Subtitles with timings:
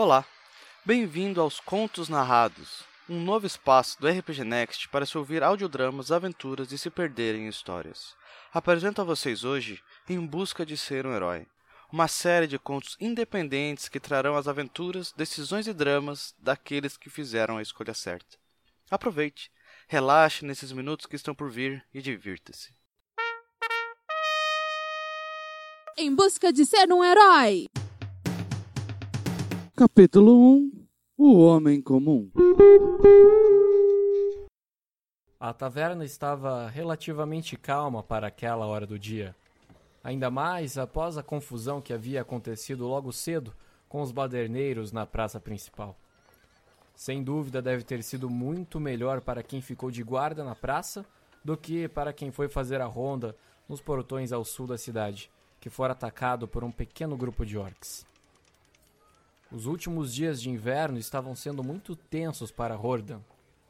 [0.00, 0.24] Olá,
[0.84, 6.70] bem-vindo aos Contos Narrados, um novo espaço do RPG Next para se ouvir audiodramas, aventuras
[6.70, 8.14] e se perder em histórias.
[8.54, 11.48] Apresento a vocês hoje Em Busca de Ser um Herói,
[11.92, 17.56] uma série de contos independentes que trarão as aventuras, decisões e dramas daqueles que fizeram
[17.56, 18.38] a escolha certa.
[18.88, 19.50] Aproveite,
[19.88, 22.72] relaxe nesses minutos que estão por vir e divirta-se.
[25.96, 27.66] Em busca de ser um herói.
[29.78, 30.72] Capítulo 1
[31.16, 32.28] O Homem Comum
[35.38, 39.36] A taverna estava relativamente calma para aquela hora do dia.
[40.02, 43.54] Ainda mais após a confusão que havia acontecido logo cedo
[43.88, 45.96] com os baderneiros na praça principal.
[46.96, 51.06] Sem dúvida deve ter sido muito melhor para quem ficou de guarda na praça
[51.44, 53.32] do que para quem foi fazer a ronda
[53.68, 58.04] nos portões ao sul da cidade, que fora atacado por um pequeno grupo de orcs.
[59.50, 63.20] Os últimos dias de inverno estavam sendo muito tensos para Hordan,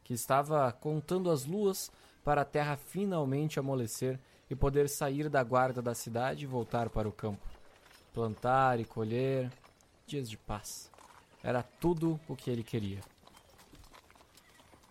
[0.02, 1.92] que estava contando as luas
[2.24, 4.18] para a terra finalmente amolecer
[4.50, 7.46] e poder sair da guarda da cidade e voltar para o campo.
[8.12, 9.52] Plantar e colher,
[10.04, 10.90] dias de paz.
[11.44, 13.00] Era tudo o que ele queria.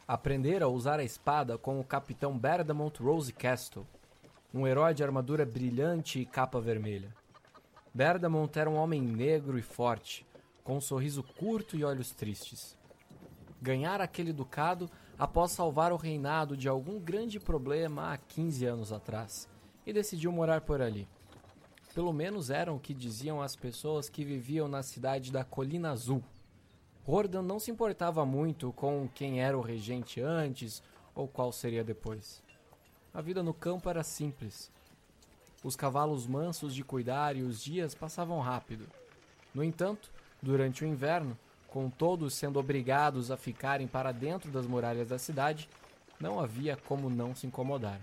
[0.07, 3.85] Aprender a usar a espada com o capitão Berdamont Rose Castle,
[4.53, 7.13] um herói de armadura brilhante e capa vermelha.
[7.94, 10.25] Berdamont era um homem negro e forte,
[10.67, 12.75] com um sorriso curto e olhos tristes.
[13.61, 19.47] Ganhar aquele ducado após salvar o reinado de algum grande problema há 15 anos atrás
[19.85, 21.07] e decidiu morar por ali.
[21.95, 26.21] Pelo menos eram o que diziam as pessoas que viviam na cidade da Colina Azul.
[27.05, 30.83] Hordan não se importava muito com quem era o regente antes
[31.15, 32.43] ou qual seria depois.
[33.13, 34.69] A vida no campo era simples.
[35.63, 38.85] Os cavalos mansos de cuidar e os dias passavam rápido.
[39.55, 45.09] No entanto, durante o inverno, com todos sendo obrigados a ficarem para dentro das muralhas
[45.09, 45.69] da cidade,
[46.19, 47.99] não havia como não se incomodar.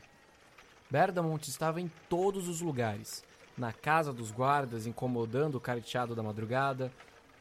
[0.91, 3.25] Berdamont estava em todos os lugares,
[3.57, 6.93] na casa dos guardas incomodando o carteado da madrugada,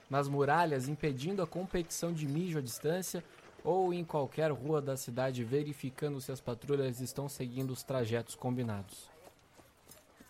[0.09, 3.23] nas muralhas impedindo a competição de mijo à distância
[3.63, 9.09] ou em qualquer rua da cidade verificando se as patrulhas estão seguindo os trajetos combinados.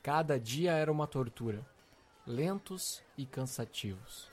[0.01, 1.65] Cada dia era uma tortura,
[2.27, 4.32] lentos e cansativos.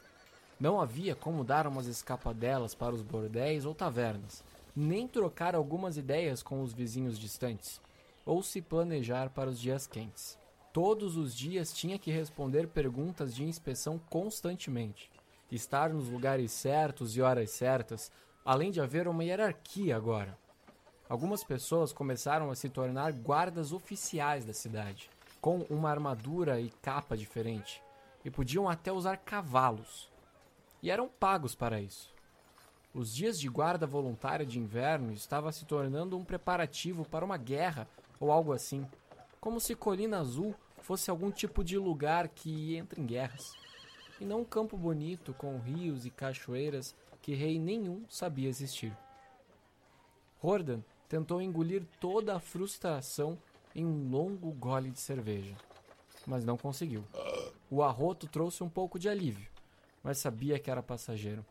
[0.60, 4.44] Não havia como dar umas escapadelas para os bordéis ou tavernas,
[4.76, 7.81] nem trocar algumas ideias com os vizinhos distantes,
[8.26, 10.38] ou se planejar para os dias quentes.
[10.70, 15.10] Todos os dias tinha que responder perguntas de inspeção constantemente,
[15.50, 18.12] estar nos lugares certos e horas certas,
[18.44, 20.37] além de haver uma hierarquia agora.
[21.09, 25.09] Algumas pessoas começaram a se tornar guardas oficiais da cidade,
[25.41, 27.82] com uma armadura e capa diferente,
[28.22, 30.09] e podiam até usar cavalos
[30.83, 32.13] e eram pagos para isso.
[32.93, 37.89] Os dias de guarda voluntária de inverno estava se tornando um preparativo para uma guerra
[38.19, 38.87] ou algo assim,
[39.41, 43.55] como se Colina Azul fosse algum tipo de lugar que entra em guerras,
[44.21, 48.97] e não um campo bonito com rios e cachoeiras que rei nenhum sabia existir.
[50.43, 53.39] Hordan tentou engolir toda a frustração
[53.75, 55.55] em um longo gole de cerveja,
[56.27, 57.05] mas não conseguiu.
[57.71, 59.50] O arroto trouxe um pouco de alívio
[60.03, 61.44] mas sabia que era passageiro.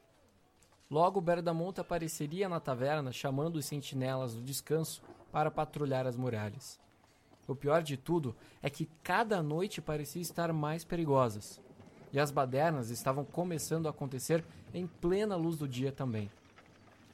[0.90, 6.80] Logo, Berdamonte apareceria na taverna chamando os sentinelas do descanso para patrulhar as muralhas.
[7.48, 11.60] O pior de tudo é que cada noite parecia estar mais perigosas,
[12.12, 14.44] e as badernas estavam começando a acontecer
[14.74, 16.30] em plena luz do dia também.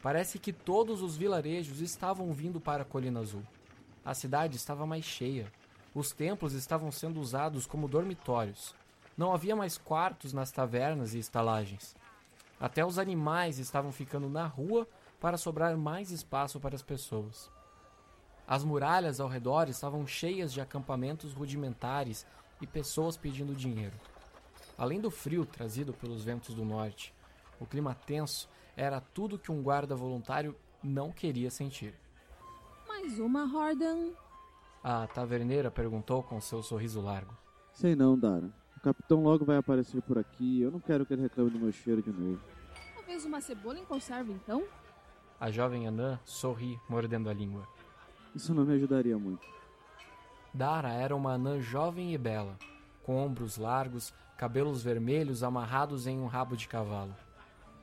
[0.01, 3.43] Parece que todos os vilarejos estavam vindo para a Colina Azul.
[4.03, 5.51] A cidade estava mais cheia.
[5.93, 8.75] Os templos estavam sendo usados como dormitórios.
[9.17, 11.95] Não havia mais quartos nas tavernas e estalagens.
[12.59, 14.87] Até os animais estavam ficando na rua
[15.21, 17.49] para sobrar mais espaço para as pessoas.
[18.47, 22.25] As muralhas ao redor estavam cheias de acampamentos rudimentares
[22.61, 23.95] e pessoas pedindo dinheiro.
[24.77, 27.13] Além do frio trazido pelos ventos do norte,
[27.59, 31.95] o clima tenso era tudo que um guarda voluntário não queria sentir.
[32.85, 34.11] Mais uma, Hordan?
[34.83, 37.35] A taverneira perguntou com seu sorriso largo.
[37.71, 40.61] Sei não, Dara capitão logo vai aparecer por aqui.
[40.61, 42.39] Eu não quero que ele reclame do meu cheiro de novo.
[42.93, 44.63] Talvez uma cebola em conserva, então?
[45.39, 47.67] A jovem Anã sorri, mordendo a língua.
[48.35, 49.47] Isso não me ajudaria muito.
[50.53, 52.57] Dara era uma anã jovem e bela,
[53.03, 57.15] com ombros largos, cabelos vermelhos amarrados em um rabo de cavalo.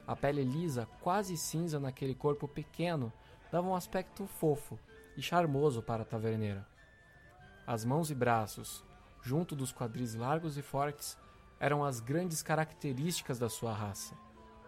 [0.06, 3.12] A pele lisa, quase cinza naquele corpo pequeno,
[3.50, 4.78] dava um aspecto fofo
[5.16, 6.66] e charmoso para a taverneira.
[7.66, 8.82] As mãos e braços,
[9.22, 11.16] junto dos quadris largos e fortes,
[11.60, 14.14] eram as grandes características da sua raça.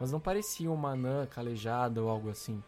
[0.01, 2.63] mas não parecia uma anã calejada ou algo assim.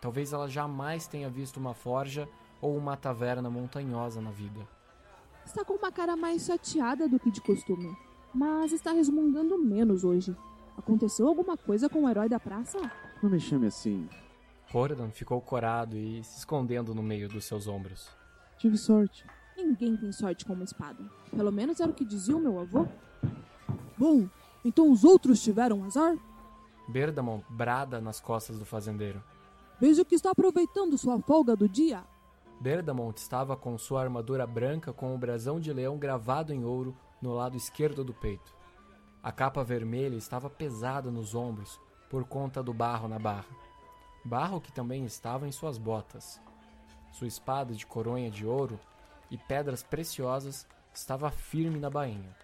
[0.00, 2.28] Talvez ela jamais tenha visto uma forja
[2.60, 4.66] ou uma taverna montanhosa na vida.
[5.44, 7.94] Está com uma cara mais chateada do que de costume,
[8.32, 10.34] mas está resmungando menos hoje.
[10.76, 12.78] Aconteceu alguma coisa com o herói da praça?
[13.22, 14.08] Não me chame assim.
[14.72, 18.08] Hordan ficou corado e se escondendo no meio dos seus ombros.
[18.58, 19.26] Tive sorte.
[19.56, 21.02] Ninguém tem sorte com uma espada.
[21.30, 22.86] Pelo menos era o que dizia o meu avô.
[23.96, 24.28] Bom,
[24.64, 26.16] então os outros tiveram azar?
[26.88, 29.22] Berdamon brada nas costas do fazendeiro.
[29.80, 32.04] Vejo que está aproveitando sua folga do dia.
[32.60, 37.32] Berdamont estava com sua armadura branca com o brasão de leão gravado em ouro no
[37.32, 38.54] lado esquerdo do peito.
[39.22, 43.46] A capa vermelha estava pesada nos ombros por conta do barro na barra.
[44.24, 46.40] Barro que também estava em suas botas.
[47.12, 48.78] Sua espada de coronha de ouro
[49.32, 52.36] e pedras preciosas estava firme na bainha.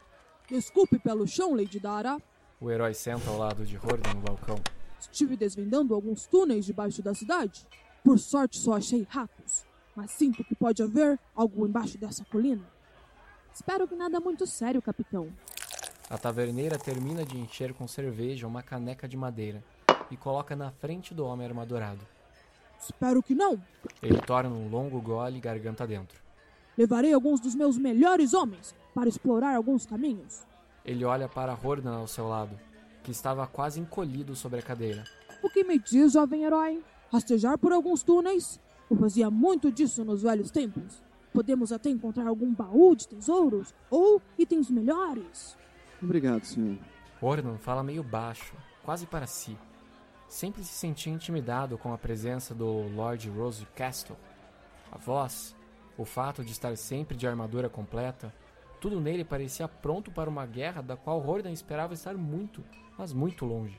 [0.49, 2.17] Desculpe pelo chão, Lady Dara.
[2.59, 4.59] O herói senta ao lado de Hordan no balcão.
[4.99, 7.67] Estive desvendando alguns túneis debaixo da cidade.
[8.03, 12.65] Por sorte só achei ratos, mas sinto que pode haver algo embaixo dessa colina.
[13.53, 15.29] Espero que nada muito sério, capitão.
[16.09, 19.63] A taverneira termina de encher com cerveja uma caneca de madeira
[20.11, 22.01] e coloca na frente do homem armadurado.
[22.81, 23.63] Espero que não.
[24.03, 26.28] Ele torna um longo gole garganta dentro.
[26.79, 30.47] Levarei alguns dos meus melhores homens para explorar alguns caminhos.
[30.85, 32.57] Ele olha para Hordan ao seu lado,
[33.03, 35.03] que estava quase encolhido sobre a cadeira.
[35.43, 36.81] O que me diz, jovem herói?
[37.11, 38.61] Rastejar por alguns túneis?
[38.89, 41.03] Eu fazia muito disso nos velhos tempos.
[41.33, 45.57] Podemos até encontrar algum baú de tesouros ou itens melhores.
[46.01, 46.79] Obrigado, senhor.
[47.21, 48.55] Hordan fala meio baixo,
[48.85, 49.59] quase para si.
[50.29, 54.17] Sempre se sentia intimidado com a presença do Lord Rose Castle.
[54.93, 55.57] A voz,
[55.99, 58.33] o fato de estar sempre de armadura completa,
[58.81, 62.65] tudo nele parecia pronto para uma guerra da qual Hordan esperava estar muito,
[62.97, 63.79] mas muito longe.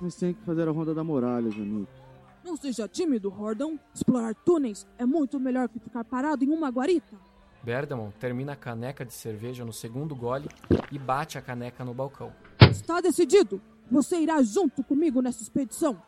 [0.00, 2.00] Mas tem que fazer a ronda da muralha, Januto.
[2.44, 3.76] Não seja tímido, Hordan.
[3.92, 7.16] Explorar túneis é muito melhor que ficar parado em uma guarita.
[7.64, 10.48] Berdamon termina a caneca de cerveja no segundo gole
[10.92, 12.32] e bate a caneca no balcão.
[12.70, 13.60] Está decidido.
[13.90, 16.00] Você irá junto comigo nessa expedição.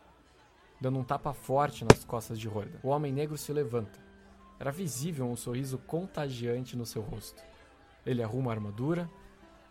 [0.80, 4.09] Dando um tapa forte nas costas de Hordan, o homem negro se levanta.
[4.60, 7.42] Era visível um sorriso contagiante no seu rosto.
[8.04, 9.08] Ele arruma a armadura,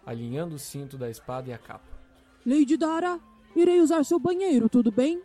[0.04, 2.00] alinhando o cinto da espada e a capa.
[2.44, 3.20] Lady Dara,
[3.56, 5.22] irei usar seu banheiro, tudo bem?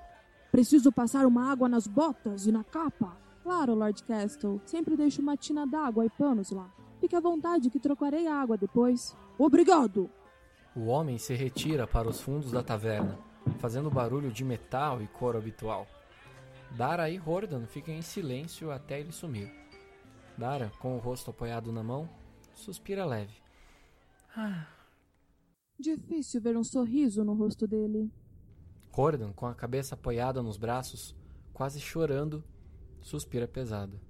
[0.52, 3.16] Preciso passar uma água nas botas e na capa.
[3.42, 4.60] Claro, Lord Castle.
[4.66, 6.70] Sempre deixo uma tina d'água e panos lá.
[7.00, 9.16] Fique à vontade que trocarei a água depois.
[9.38, 10.10] Obrigado!
[10.76, 13.18] O homem se retira para os fundos da taverna,
[13.60, 15.86] fazendo barulho de metal e cor habitual.
[16.76, 19.48] Dara e Hordan ficam em silêncio até ele sumir.
[20.36, 22.08] Dara, com o rosto apoiado na mão,
[22.52, 23.36] suspira leve.
[24.36, 24.66] Ah.
[25.78, 28.10] Difícil ver um sorriso no rosto dele.
[28.92, 31.16] Hordan, com a cabeça apoiada nos braços,
[31.52, 32.42] quase chorando,
[33.00, 34.00] suspira pesado.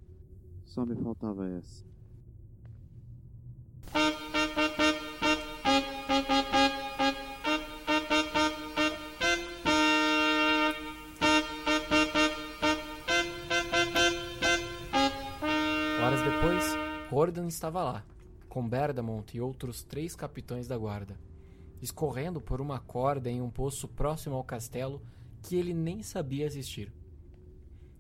[0.65, 1.85] Só me faltava essa.
[17.25, 18.05] Hordan estava lá,
[18.51, 21.19] com Berdamont e outros três capitães da guarda,
[21.81, 25.01] escorrendo por uma corda em um poço próximo ao castelo
[25.41, 26.93] que ele nem sabia existir.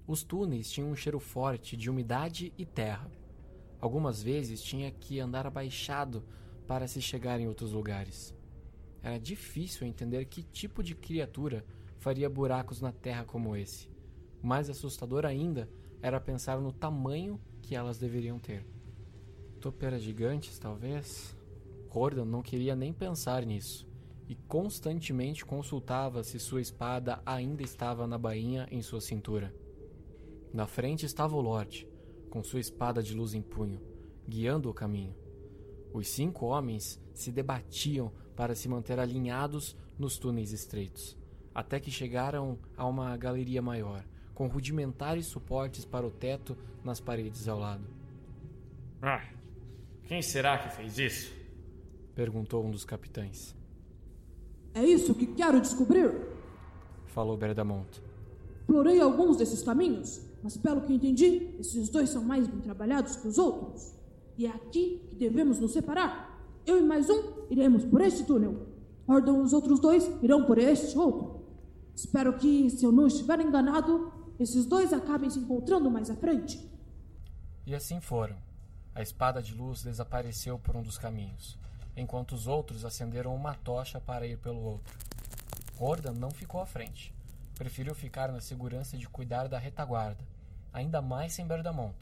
[0.06, 3.10] Os túneis tinham um cheiro forte de umidade e terra.
[3.80, 6.22] Algumas vezes tinha que andar abaixado
[6.66, 8.34] para se chegar em outros lugares.
[9.02, 11.64] Era difícil entender que tipo de criatura
[11.96, 13.88] faria buracos na terra como esse.
[14.42, 15.66] Mais assustador ainda
[16.02, 18.73] era pensar no tamanho que elas deveriam ter.
[19.64, 21.34] Topeiras gigantes, talvez?
[21.88, 23.88] Hordan não queria nem pensar nisso
[24.28, 29.54] e constantemente consultava se sua espada ainda estava na bainha em sua cintura.
[30.52, 31.88] Na frente estava o Lorde,
[32.28, 33.80] com sua espada de luz em punho,
[34.28, 35.16] guiando o caminho.
[35.94, 41.16] Os cinco homens se debatiam para se manter alinhados nos túneis estreitos,
[41.54, 44.04] até que chegaram a uma galeria maior,
[44.34, 46.54] com rudimentares suportes para o teto
[46.84, 47.86] nas paredes ao lado.
[49.00, 49.24] Ah,
[50.06, 51.32] quem será que fez isso?
[52.14, 53.54] Perguntou um dos capitães.
[54.74, 56.12] É isso que quero descobrir.
[57.06, 58.02] Falou Berdamont.
[58.60, 63.28] Explorei alguns desses caminhos, mas pelo que entendi, esses dois são mais bem trabalhados que
[63.28, 63.94] os outros.
[64.36, 66.34] E é aqui que devemos nos separar.
[66.66, 68.66] Eu e mais um iremos por este túnel.
[69.06, 71.44] Ordem os outros dois irão por este outro.
[71.94, 76.58] Espero que, se eu não estiver enganado, esses dois acabem se encontrando mais à frente.
[77.66, 78.36] E assim foram.
[78.94, 81.58] A espada de luz desapareceu por um dos caminhos,
[81.96, 84.96] enquanto os outros acenderam uma tocha para ir pelo outro.
[85.78, 87.12] Hordan não ficou à frente.
[87.56, 90.24] Preferiu ficar na segurança de cuidar da retaguarda,
[90.72, 91.96] ainda mais sem Berdamont.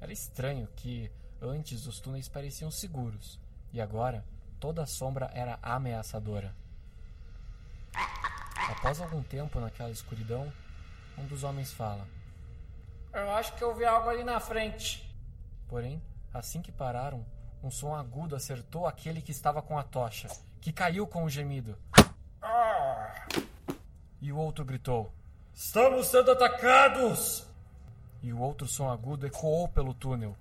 [0.00, 3.38] Era estranho que antes os túneis pareciam seguros
[3.72, 4.24] e agora
[4.60, 6.54] toda a sombra era ameaçadora.
[8.70, 10.52] Após algum tempo naquela escuridão,
[11.16, 12.06] um dos homens fala:
[13.14, 15.08] Eu acho que eu vi algo ali na frente.
[15.68, 17.24] Porém, assim que pararam,
[17.62, 20.28] um som agudo acertou aquele que estava com a tocha,
[20.60, 21.76] que caiu com um gemido.
[24.20, 25.12] E o outro gritou:
[25.54, 27.46] Estamos sendo atacados!
[28.22, 30.36] E o outro som agudo ecoou pelo túnel,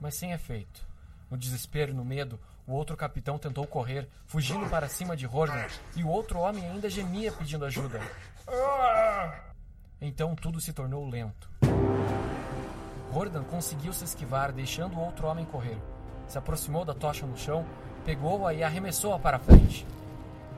[0.00, 0.86] mas sem efeito.
[1.30, 5.70] No desespero e no medo, o outro capitão tentou correr, fugindo para cima de Horner,
[5.96, 8.00] e o outro homem ainda gemia pedindo ajuda.
[10.00, 11.48] Então tudo se tornou lento.
[13.14, 15.76] Hordan conseguiu se esquivar, deixando o outro homem correr.
[16.26, 17.64] Se aproximou da tocha no chão,
[18.06, 19.86] pegou-a e arremessou-a para frente.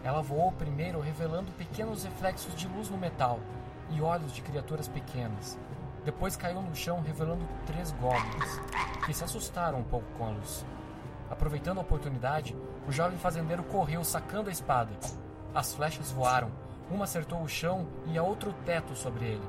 [0.05, 3.41] Ela voou primeiro, revelando pequenos reflexos de luz no metal
[3.91, 5.59] e olhos de criaturas pequenas.
[6.05, 8.61] Depois caiu no chão, revelando três goblins,
[9.05, 10.65] que se assustaram um pouco com a luz.
[11.29, 12.55] Aproveitando a oportunidade,
[12.87, 14.93] o jovem fazendeiro correu, sacando a espada.
[15.53, 16.53] As flechas voaram,
[16.89, 19.49] uma acertou o chão e a outra o teto sobre ele.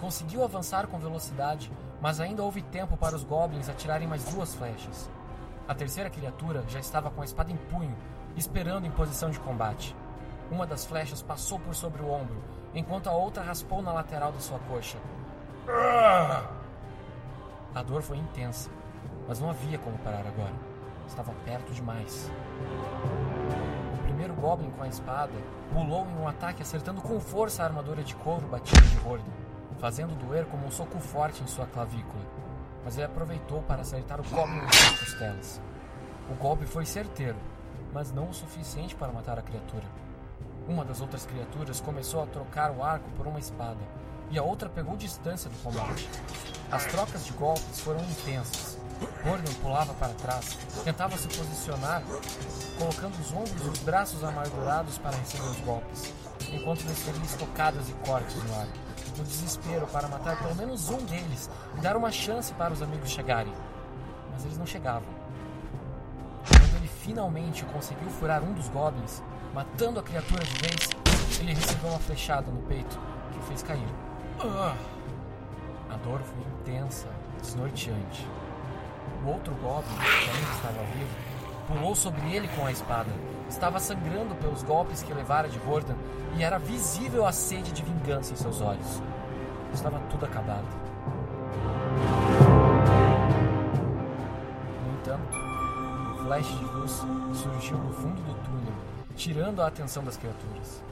[0.00, 1.72] Conseguiu avançar com velocidade,
[2.04, 5.08] mas ainda houve tempo para os goblins atirarem mais duas flechas.
[5.66, 7.96] A terceira criatura já estava com a espada em punho,
[8.36, 9.96] esperando em posição de combate.
[10.50, 12.36] Uma das flechas passou por sobre o ombro,
[12.74, 14.98] enquanto a outra raspou na lateral da sua coxa.
[17.74, 18.68] A dor foi intensa,
[19.26, 20.52] mas não havia como parar agora.
[21.08, 22.30] Estava perto demais.
[23.94, 25.32] O primeiro Goblin com a espada
[25.72, 29.43] pulou em um ataque acertando com força a armadura de couro batida de Hordan,
[29.84, 32.24] fazendo doer como um soco forte em sua clavícula.
[32.82, 35.60] Mas ele aproveitou para acertar o Goblin nas costelas.
[36.30, 37.36] O golpe foi certeiro,
[37.92, 39.84] mas não o suficiente para matar a criatura.
[40.66, 43.80] Uma das outras criaturas começou a trocar o arco por uma espada,
[44.30, 46.08] e a outra pegou distância do combate.
[46.72, 48.78] As trocas de golpes foram intensas.
[49.22, 52.02] Gordon pulava para trás, tentava se posicionar,
[52.78, 56.14] colocando os ombros e os braços amargurados para receber os golpes,
[56.50, 58.68] enquanto desferia estocadas e cortes no ar,
[59.16, 63.10] no desespero para matar pelo menos um deles e dar uma chance para os amigos
[63.10, 63.52] chegarem.
[64.32, 65.08] Mas eles não chegavam.
[66.48, 70.90] Quando ele finalmente conseguiu furar um dos goblins, matando a criatura de vez,
[71.40, 72.98] ele recebeu uma flechada no peito
[73.32, 73.88] que o fez cair.
[75.90, 77.06] A dor foi intensa,
[77.40, 78.26] desnorteante.
[79.24, 81.16] O outro goblin, que ainda estava vivo,
[81.68, 83.10] pulou sobre ele com a espada.
[83.48, 85.96] Estava sangrando pelos golpes que levara de Hordan
[86.36, 89.02] e era visível a sede de vingança em seus olhos.
[89.72, 90.66] Estava tudo acabado.
[94.82, 97.02] No entanto, um flash de luz
[97.34, 98.74] surgiu no fundo do túnel,
[99.14, 100.82] tirando a atenção das criaturas.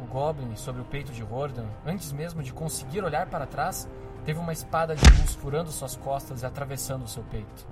[0.00, 3.88] O Goblin, sobre o peito de Hordan, antes mesmo de conseguir olhar para trás,
[4.24, 7.66] teve uma espada de luz furando suas costas e atravessando seu peito.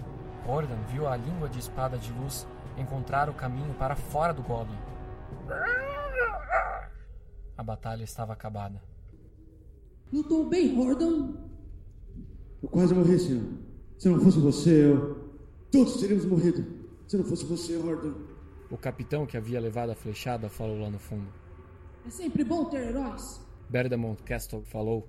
[0.47, 2.47] Hordan viu a língua de espada de luz
[2.77, 4.79] encontrar o caminho para fora do Goblin.
[7.57, 8.83] A batalha estava acabada.
[10.13, 11.35] Lutou bem, Hordan.
[12.63, 13.45] Eu quase morri, senhor.
[13.99, 15.35] Se não fosse você, eu.
[15.73, 16.65] Todos teríamos morrido.
[17.09, 18.15] Se não fosse você, Hordan.
[18.71, 21.27] O capitão que havia levado a flechada falou lá no fundo.
[22.07, 23.41] É sempre bom ter heróis.
[23.69, 25.09] Berdamont Castle falou,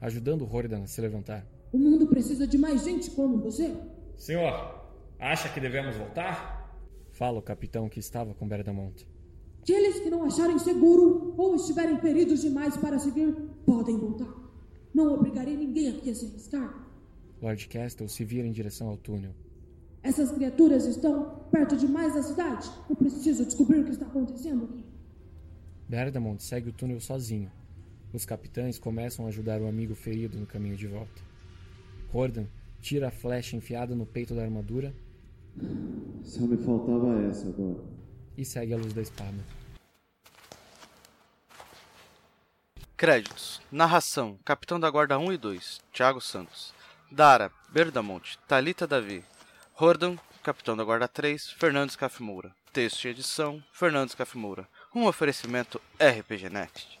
[0.00, 1.44] ajudando Hordan a se levantar.
[1.72, 3.76] O mundo precisa de mais gente como você.
[4.16, 4.82] Senhor,
[5.18, 6.67] acha que devemos voltar?
[7.18, 9.04] Fala o capitão que estava com Berdamont.
[9.62, 13.34] Aqueles que não acharem seguro ou estiverem feridos demais para seguir,
[13.66, 14.32] podem voltar.
[14.94, 16.88] Não obrigarei ninguém aqui a se arriscar.
[17.42, 19.32] Lord Castle se vira em direção ao túnel.
[20.00, 22.70] Essas criaturas estão perto demais da cidade.
[22.88, 24.84] Eu preciso descobrir o que está acontecendo aqui.
[25.88, 27.50] Berdamont segue o túnel sozinho.
[28.12, 31.20] Os capitães começam a ajudar o amigo ferido no caminho de volta.
[32.14, 32.46] Hordan
[32.80, 34.94] tira a flecha enfiada no peito da armadura
[36.28, 37.82] Só me faltava essa agora.
[38.36, 39.38] e segue a luz da espada.
[42.98, 43.62] Créditos.
[43.72, 46.74] Narração: Capitão da Guarda 1 e 2, Thiago Santos.
[47.10, 49.24] Dara, Berdamonte, Talita Davi.
[49.80, 52.54] Hordan, Capitão da Guarda 3, Fernandes Cafimoura.
[52.74, 54.68] Texto e edição: Fernandes Cafimoura.
[54.94, 56.97] Um oferecimento RPG Next.